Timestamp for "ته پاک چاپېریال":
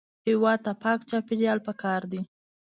0.65-1.59